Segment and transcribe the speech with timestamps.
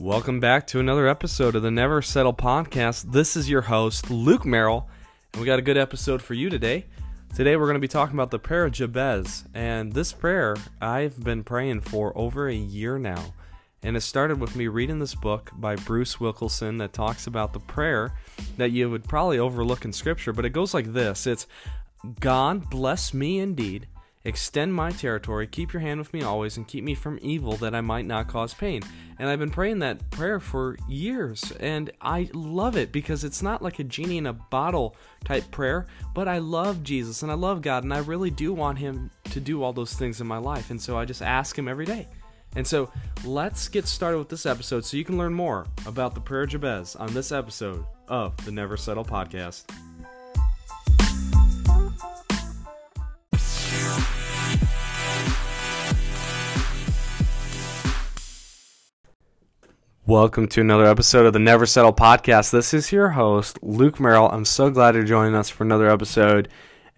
[0.00, 3.12] Welcome back to another episode of the Never Settle podcast.
[3.12, 4.88] This is your host, Luke Merrill,
[5.34, 6.86] and we got a good episode for you today.
[7.36, 11.22] Today we're going to be talking about the prayer of Jabez, and this prayer I've
[11.22, 13.34] been praying for over a year now.
[13.82, 17.60] And it started with me reading this book by Bruce Wilkinson that talks about the
[17.60, 18.14] prayer
[18.56, 21.46] that you would probably overlook in scripture, but it goes like this It's
[22.20, 23.86] God bless me indeed
[24.24, 27.74] Extend my territory, keep your hand with me always, and keep me from evil that
[27.74, 28.82] I might not cause pain.
[29.18, 33.62] And I've been praying that prayer for years, and I love it because it's not
[33.62, 34.94] like a genie in a bottle
[35.24, 38.78] type prayer, but I love Jesus and I love God, and I really do want
[38.78, 40.70] Him to do all those things in my life.
[40.70, 42.06] And so I just ask Him every day.
[42.56, 42.90] And so
[43.24, 46.50] let's get started with this episode so you can learn more about the prayer of
[46.50, 49.64] Jabez on this episode of the Never Settle podcast.
[60.10, 62.50] Welcome to another episode of the Never Settle podcast.
[62.50, 64.28] This is your host, Luke Merrill.
[64.28, 66.48] I'm so glad you're joining us for another episode.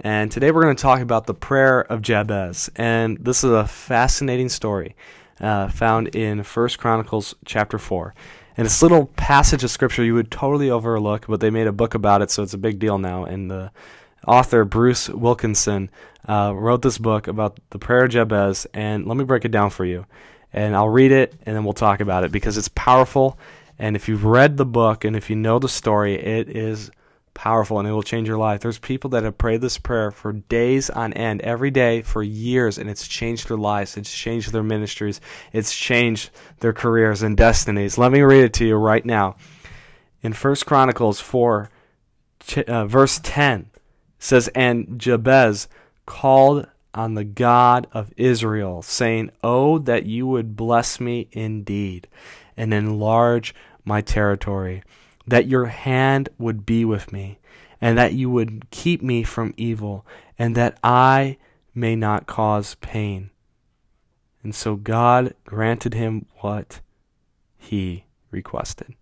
[0.01, 2.71] And today we're going to talk about the prayer of Jabez.
[2.75, 4.97] And this is a fascinating story
[5.43, 8.15] uh, found in First Chronicles chapter 4.
[8.57, 11.93] And this little passage of scripture you would totally overlook, but they made a book
[11.93, 13.27] about it, so it's a big deal now.
[13.27, 13.73] And the
[14.27, 15.91] author, Bruce Wilkinson,
[16.27, 18.67] uh, wrote this book about the prayer of Jabez.
[18.73, 20.07] And let me break it down for you
[20.53, 23.39] and I'll read it and then we'll talk about it because it's powerful.
[23.79, 26.91] And if you've read the book and if you know the story, it is
[27.35, 28.61] powerful and it will change your life.
[28.61, 32.79] There's people that have prayed this prayer for days on end, every day for years,
[32.79, 33.97] and it's changed their lives.
[33.97, 35.21] It's changed their ministries.
[35.53, 36.31] It's changed
[36.61, 37.99] their careers and destinies.
[37.99, 39.37] Let me read it to you right now.
[40.23, 41.71] In First Chronicles 4,
[42.67, 43.71] uh, verse 10,
[44.19, 45.69] says, And Jabez
[46.07, 52.09] called on the God of Israel, saying, Oh, that you would bless me indeed
[52.57, 53.55] and enlarge
[53.85, 54.83] my territory,
[55.27, 57.39] that your hand would be with me,
[57.81, 60.07] and that you would keep me from evil,
[60.39, 61.39] and that I
[61.75, 63.31] may not cause pain.
[64.43, 66.81] And so God granted him what
[67.57, 68.95] he requested.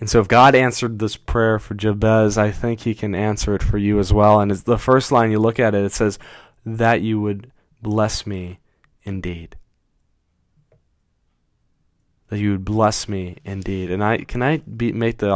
[0.00, 3.62] And so, if God answered this prayer for Jabez, I think He can answer it
[3.62, 4.40] for you as well.
[4.40, 6.18] And it's the first line you look at it, it says,
[6.64, 7.52] That you would
[7.82, 8.60] bless me
[9.02, 9.56] indeed.
[12.28, 13.90] That you would bless me indeed.
[13.90, 15.30] And I can I be, make the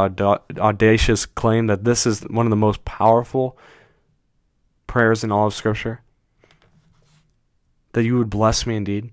[0.57, 3.59] audacious claim that this is one of the most powerful
[4.87, 6.01] prayers in all of Scripture?
[7.93, 9.11] That you would bless me indeed.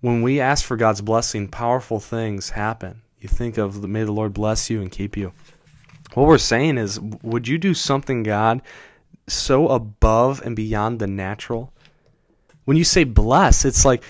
[0.00, 4.32] When we ask for God's blessing, powerful things happen you think of may the Lord
[4.32, 5.32] bless you and keep you.
[6.14, 8.62] What we're saying is, would you do something, God,
[9.28, 11.72] so above and beyond the natural?
[12.64, 14.04] When you say bless, it's like,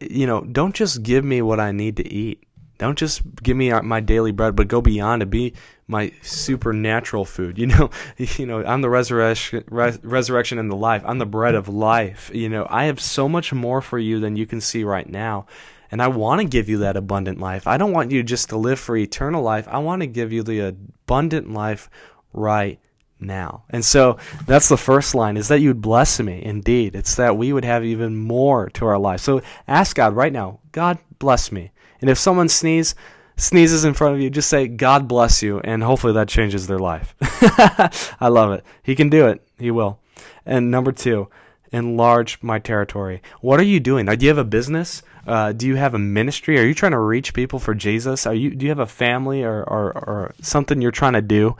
[0.00, 2.42] you know, don't just give me what I need to eat.
[2.78, 5.54] Don't just give me my daily bread, but go beyond to be
[5.88, 7.58] my supernatural food.
[7.66, 11.02] You know, you know, I'm the resurrection, res- resurrection and the life.
[11.06, 12.30] I'm the bread of life.
[12.34, 15.46] You know, I have so much more for you than you can see right now.
[15.90, 17.66] And I want to give you that abundant life.
[17.66, 19.68] I don't want you just to live for eternal life.
[19.68, 21.88] I want to give you the abundant life
[22.32, 22.80] right
[23.20, 23.64] now.
[23.70, 26.94] And so that's the first line is that you would bless me indeed.
[26.94, 29.20] It's that we would have even more to our life.
[29.20, 31.72] So ask God right now, God bless me.
[32.00, 32.94] And if someone sneezes,
[33.36, 36.78] sneezes in front of you, just say, God bless you, and hopefully that changes their
[36.78, 37.14] life.
[38.20, 38.64] I love it.
[38.82, 39.46] He can do it.
[39.58, 39.98] He will.
[40.44, 41.28] And number two,
[41.72, 43.22] enlarge my territory.
[43.40, 44.06] What are you doing?
[44.06, 45.02] Do you have a business?
[45.26, 46.58] Uh, do you have a ministry?
[46.58, 48.26] Are you trying to reach people for Jesus?
[48.26, 51.56] Are you do you have a family or, or, or something you're trying to do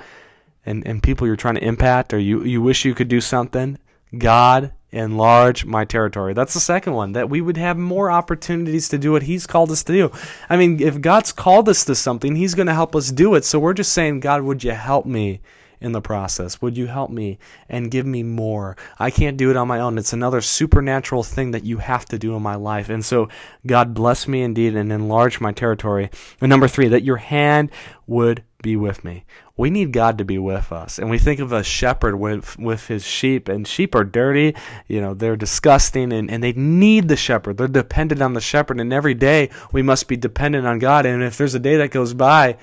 [0.65, 3.78] and, and people you're trying to impact or you, you wish you could do something?
[4.16, 6.32] God enlarge my territory.
[6.32, 9.71] That's the second one, that we would have more opportunities to do what He's called
[9.71, 10.12] us to do.
[10.49, 13.44] I mean, if God's called us to something, He's going to help us do it.
[13.44, 15.41] So we're just saying, God, would you help me
[15.81, 16.60] in the process?
[16.62, 17.38] Would you help me
[17.69, 18.76] and give me more?
[18.98, 19.99] I can't do it on my own.
[19.99, 22.88] It's another supernatural thing that you have to do in my life.
[22.88, 23.28] And so,
[23.67, 26.11] God bless me indeed and enlarge my territory.
[26.40, 27.70] And number three, that your hand
[28.06, 29.25] would be with me.
[29.56, 30.99] We need God to be with us.
[30.99, 34.55] And we think of a shepherd with with his sheep and sheep are dirty,
[34.88, 37.56] you know, they're disgusting and, and they need the shepherd.
[37.56, 41.06] They're dependent on the shepherd and every day we must be dependent on God.
[41.06, 42.56] And if there's a day that goes by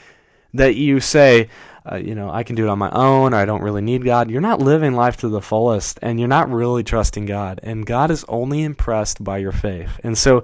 [0.54, 1.50] that you say,
[1.89, 4.03] uh, you know, I can do it on my own, or I don't really need
[4.06, 4.31] God.
[4.31, 7.59] You're not living life to the fullest, and you're not really trusting God.
[7.63, 10.00] And God is only impressed by your faith.
[10.03, 10.44] And so,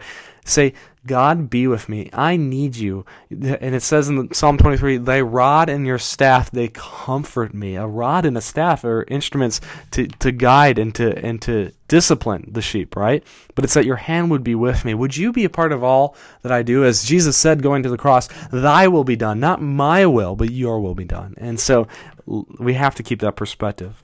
[0.50, 0.74] Say,
[1.06, 2.10] God be with me.
[2.12, 3.06] I need you.
[3.30, 7.76] And it says in Psalm 23, thy rod and your staff, they comfort me.
[7.76, 9.62] A rod and a staff are instruments
[9.92, 13.24] to, to guide and to, and to discipline the sheep, right?
[13.56, 14.94] But it's that your hand would be with me.
[14.94, 16.84] Would you be a part of all that I do?
[16.84, 20.52] As Jesus said going to the cross, thy will be done, not my will, but
[20.52, 21.34] your will be done.
[21.38, 21.88] And so
[22.28, 24.04] we have to keep that perspective.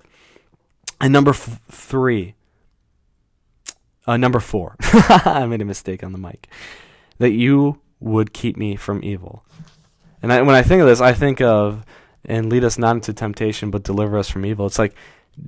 [1.02, 2.36] And number f- three,
[4.08, 6.48] uh, number four, I made a mistake on the mic
[7.18, 9.46] that you would keep me from evil.
[10.22, 11.86] And I, when I think of this, I think of
[12.28, 14.66] and lead us not into temptation, but deliver us from evil.
[14.66, 14.96] It's like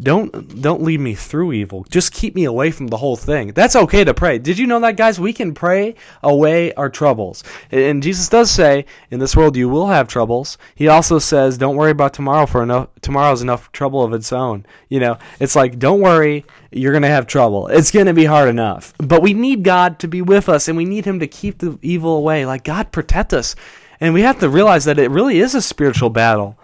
[0.01, 1.85] don't don't lead me through evil.
[1.89, 3.53] Just keep me away from the whole thing.
[3.53, 4.37] That's okay to pray.
[4.37, 5.19] Did you know that, guys?
[5.19, 7.43] We can pray away our troubles.
[7.71, 11.77] And Jesus does say, "In this world you will have troubles." He also says, "Don't
[11.77, 15.79] worry about tomorrow, for enough tomorrow's enough trouble of its own." You know, it's like,
[15.79, 17.67] don't worry, you're gonna have trouble.
[17.67, 18.93] It's gonna be hard enough.
[18.97, 21.79] But we need God to be with us, and we need Him to keep the
[21.81, 22.45] evil away.
[22.45, 23.55] Like God protect us,
[24.01, 26.57] and we have to realize that it really is a spiritual battle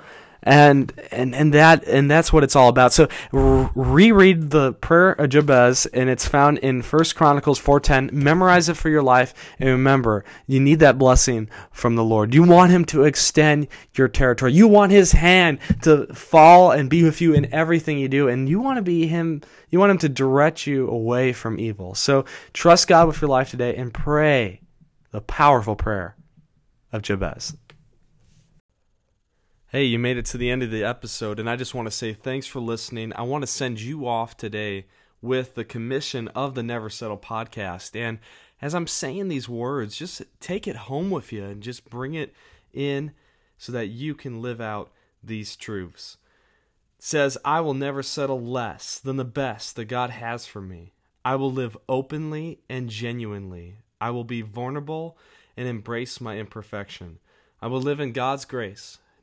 [0.43, 2.93] and and and that and that's what it's all about.
[2.93, 8.09] So reread the prayer of Jabez, and it's found in First Chronicles four ten.
[8.13, 12.33] Memorize it for your life, and remember, you need that blessing from the Lord.
[12.33, 14.53] You want Him to extend your territory.
[14.53, 18.47] You want His hand to fall and be with you in everything you do, and
[18.49, 19.41] you want to be Him.
[19.69, 21.95] You want Him to direct you away from evil.
[21.95, 24.61] So trust God with your life today, and pray
[25.11, 26.15] the powerful prayer
[26.91, 27.55] of Jabez.
[29.75, 31.91] Hey, you made it to the end of the episode, and I just want to
[31.91, 33.11] say thanks for listening.
[33.15, 34.85] I want to send you off today
[35.19, 37.99] with the commission of the Never Settle podcast.
[37.99, 38.19] And
[38.61, 42.35] as I'm saying these words, just take it home with you and just bring it
[42.71, 43.13] in
[43.57, 44.91] so that you can live out
[45.23, 46.17] these truths.
[46.99, 50.93] It says, I will never settle less than the best that God has for me.
[51.25, 53.77] I will live openly and genuinely.
[53.99, 55.17] I will be vulnerable
[55.57, 57.17] and embrace my imperfection.
[57.59, 58.99] I will live in God's grace